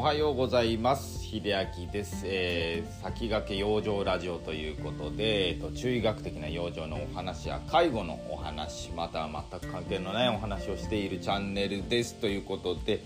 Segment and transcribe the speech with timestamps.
[0.00, 1.22] おはようございます。
[1.22, 1.42] 秀
[1.76, 12.14] 明です、えー、先駆け養生ラジオということで、えーと、中医学的な養生のお話や介護のお話または全く関係のないお話をしているチャンネルです。
[12.14, 13.04] ということで、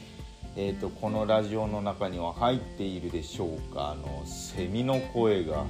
[0.54, 3.90] えーと、このラジオの中には入っているでしょうか。
[3.90, 5.64] あのセミの声が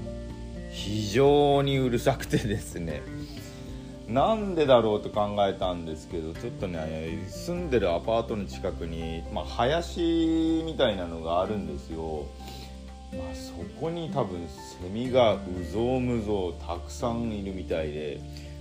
[0.72, 3.00] 非常にうるさくてですね。
[4.09, 12.27] なんでだろうと考えたんですけどちょっとね住んでるアパートの近くに、まあ、林みたいなのがあるんですよ、
[13.13, 15.39] まあ、そこに多分セミがう
[15.72, 18.21] ぞうむぞうたくさんいるみたいで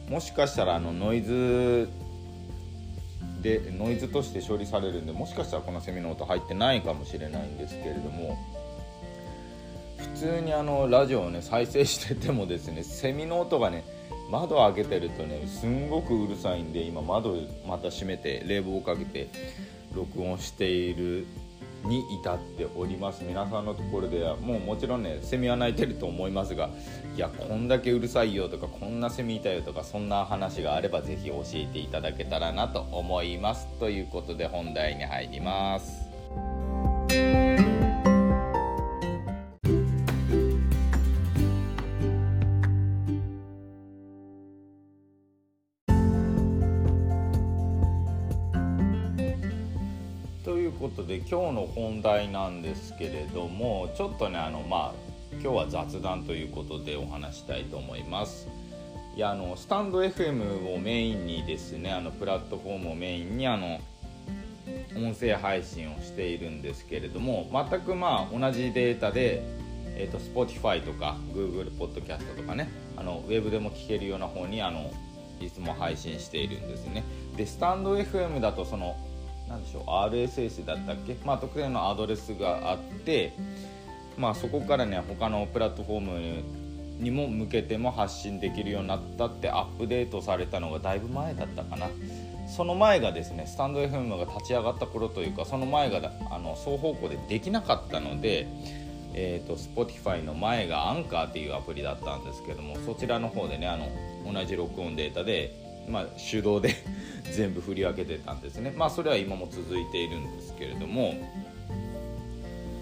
[0.10, 1.90] もしかしたらあのノイズ
[3.42, 8.38] でノイズとして処理されるんでもしかしたらこのセミの音入ってないかもしれないんですけれども
[9.98, 13.84] 普通にあのラジオをね再生しててもですねセミの音がね
[14.34, 17.36] 窓開けてるとねすんごくうるさいんで今窓
[17.68, 19.30] また閉めて冷房をかけて
[19.94, 21.28] 録音している
[21.86, 26.70] に至っております皆さんのところではもうもちろんねセミは鳴いてると思いますが
[27.16, 36.03] いやこんだけうるさいよとかこんなセミいたよとかそんな話があれば是非教えていただけたらなと思いますということで本題に入ります。
[50.44, 54.94] ということで今日の本題なんですけれどもちょっとねあのまあ
[55.32, 58.50] 今日は雑談ということでお話したいと思います。
[59.16, 63.80] いやあのスタンド FM をメインにですねあのプラットフォームをメインにあの
[64.98, 69.44] 音声配信をしているんですけれども全くまあ同じデータで、
[69.96, 74.92] えーと、Spotify とか Google ポッドキャストとかねあのウェブでも聞けるような方にあの
[75.40, 77.04] いつも配信しているんですね
[77.38, 78.98] でスタンド FM だとその
[79.48, 83.34] 何でしょう RSS だったっけ、まあ、特定のアドレスがあって、
[84.18, 86.44] まあ、そこからね他のプラットフォーム
[87.00, 91.88] にも向けても発信できるようになったってアップデートされたのがだいぶ前だったかな。
[92.48, 98.48] その前がですねスタンド FM が立ち上がった頃というかその前があの双方向でできなかったので
[99.14, 103.90] えーと、Spotify の前がアンカーっていうアプリだったんですけどもそちらの方でねあの
[104.32, 105.54] 同じ録音データで
[105.88, 106.76] まあ、手動で
[107.32, 108.74] 全部振り分けてたんですね。
[108.76, 111.14] まあそれは今も続いているんですけれども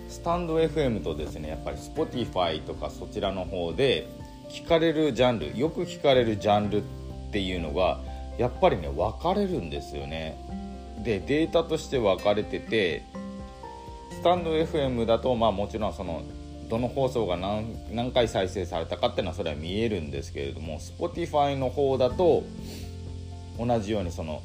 [0.08, 4.08] スタンド FM とですねやっぱり Spotify とかそちらの方で
[4.50, 6.84] 聞かれるジャンルよく聞かれるジャンルっ
[7.32, 8.02] ていうのが
[8.38, 10.38] やっぱりね分かれるんですよね。
[11.04, 13.04] でデータとして分かれてて
[14.12, 16.22] スタンド FM だとまあもちろんその
[16.70, 22.44] どの放送が何何回再生されたかっていうのはそれは見えるんですけれども Spotify の方だと
[23.66, 24.42] 同じようにその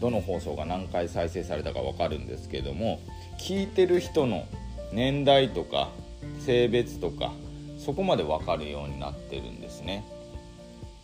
[0.00, 3.00] どの放送が何回再生されたか分かるんですけども
[3.38, 4.46] 聞いてる人の
[4.92, 5.90] 年代とか
[6.40, 7.32] 性別とか
[7.78, 10.04] そこまで分かるようになってるんですね。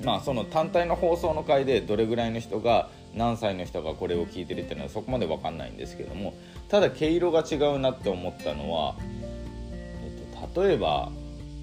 [0.03, 6.35] まあその単体の放送の回でどれぐらいの人が何歳の人がこれを聞いてるっていうのはそこまで分かんないんですけども
[6.69, 10.13] ただ毛色が違うなって思ったのは、え
[10.47, 11.11] っと、例えば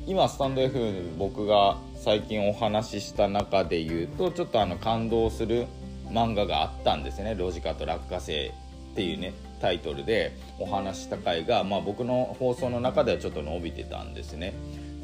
[0.08, 5.68] 今スタンド F 僕が最近お話しした中で言うとちょっとあの感動する
[6.10, 8.48] 漫画があったんですね「ロジカと落花生」
[8.92, 14.54] っていうねタイトルでお話した回が、まあ、僕の放送の中ではちょっと伸びてたんですね。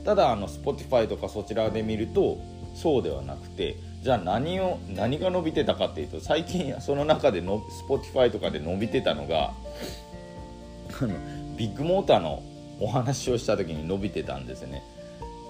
[0.04, 2.38] ただあの Spotify とかそちらで見ると
[2.76, 9.54] そうではなくてじゃあ何を何が伸びてたかっていうと最近その中での Spotify とかで伸びてたのが
[11.02, 11.16] あの
[11.56, 12.44] ビッグモーターの
[12.82, 14.84] お話をした時に伸びてたんですね。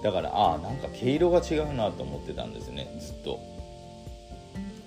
[0.03, 2.95] だからああなんか毛色が違うなと思ってたんですね。
[2.99, 3.39] ずっと。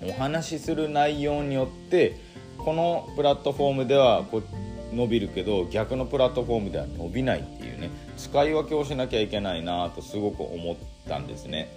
[0.05, 2.17] お話しする内容によって
[2.57, 4.43] このプラットフォームではこ
[4.91, 7.89] 伸びるけど逆のプラットフォームでは伸びないっていうね。
[8.17, 10.75] 使い分けをしなきゃいけないなとすごく思っ
[11.07, 11.69] たんですね。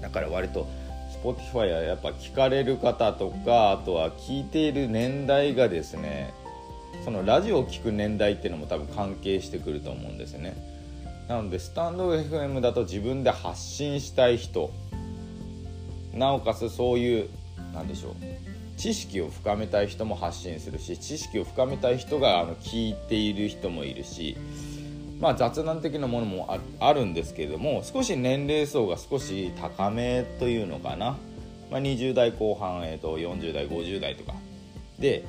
[0.00, 0.66] だから割と
[1.22, 6.32] Spotify はやっぱ聞かれる方とかあとは聞いている年代がですね
[7.04, 10.79] そのラジオを聴く年代っていうのも多分関係してくると思うんですね。
[11.30, 14.72] なのでスタンド FM だと自分で発信したい人。
[16.12, 17.28] なおかつそういう
[17.72, 18.14] 何でしょう。
[18.76, 24.36] 知識を深めたい人も発信するし知識を深めたい人があの聞いている人もいるし。
[25.20, 31.16] まあ雑談的なものもあるんですけれども少し年齢層が少し高めというのかな、
[31.70, 34.34] まあ、20代後半、えー、と40代50代とか。
[34.98, 35.24] で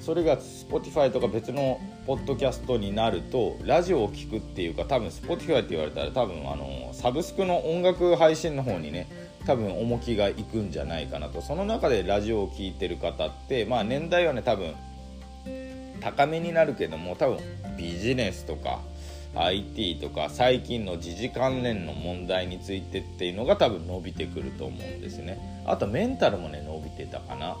[0.00, 9.08] それが Spotify とか別のポッドキャストになるとラジオを聴くっていうか多分 Spotify って言われたら多分あのサブスクの音楽配信の方にね
[9.46, 11.40] 多分重きがいくんじゃないかなと。
[11.40, 14.74] その中でラジオを聴いてる方ってまあ年代はね多分
[16.00, 17.38] 高めになるけども多分
[17.76, 18.80] ビジネスとか
[19.34, 25.38] IT とか最近の時事関連の問題についてっていうのが多分伸びてくると思うんですね。
[25.66, 27.56] あとメンタルもね伸びてたかな。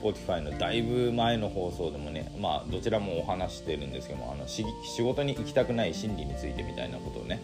[0.00, 4.64] Spotify のだいぶ前の放送でもねまあどちらもお話してるんですけどもあの仕
[5.02, 7.40] 事に行きたくない心理についてみたいなことをね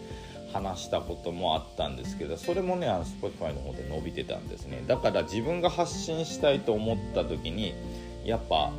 [0.53, 4.83] 話したこともあったんですけどそれもねあの Spotify の方で伸びてたんですね。
[4.87, 7.73] だから自分が発信したいと思った時に
[8.23, 8.71] やっぱ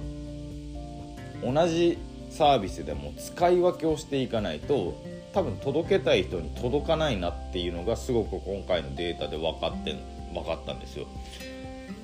[1.44, 1.98] 同じ
[2.30, 4.94] サービスでも使い分けをしていかないと
[5.32, 9.94] 多分届けたい人に届かないなっていうのがすごく今回のデータで分かって
[10.32, 11.06] 分かったんですよ。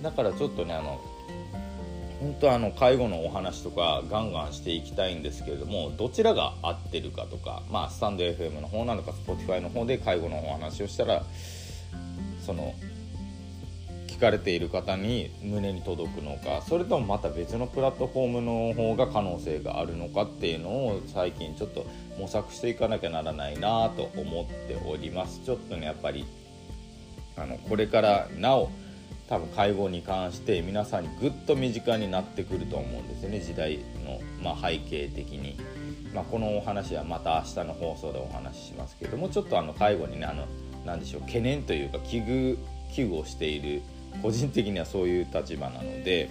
[0.02, 1.00] だからちょっとねあの
[2.20, 11.24] 本当はあの介護のお話とかガンガンしていきたいんですけれどもどちらが合ってるかとかまあスタンド FM の方なのか Spotify の方で介護のお話をしたら
[12.46, 12.74] その
[14.06, 21.86] 聞かれている方に胸に届くのかそれともまた別のプラットフォームの方が可能性があるのかっていうのを最近ちょっと
[22.20, 25.40] 模索していかなきゃならないなと思っております。
[25.44, 26.24] ちょっとねやっぱり
[27.36, 28.70] あのこれからなお
[29.28, 33.40] 多分介護に関して皆さんにぐっと身近になってくると思うんですよね。
[33.40, 35.56] 時代の、まあ、背景的に、
[36.14, 40.46] まあ、このお話はまた明日の放送でお話ししますけどもちょっとあの介護にねあの
[40.84, 42.58] 何でしょう懸念というか危惧
[42.94, 43.82] 危惧をしている
[44.20, 46.28] 個人的にはそういう立場なので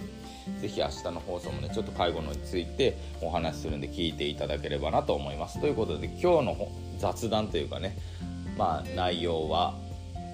[0.60, 5.60] 是非明日の放送もねちょっと介護についてお話しするんで聞いていただければなと思います。
[5.60, 6.68] ということで今日の
[6.98, 7.96] 雑談というかね
[8.56, 9.74] まあ内容は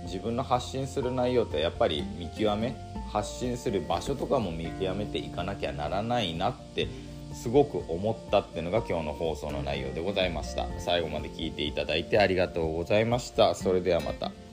[0.08, 2.75] 自分の発信する内容ってやっぱり見極め
[3.12, 6.88] 発信する場所とかも見極めていかなきゃならないなって
[7.32, 10.66] すごく思ったっていうのが今日の放送の内容でございました。
[10.78, 13.55] 最後まで聞いていただいてありがとうございました。
[13.55, 14.47] それではまた。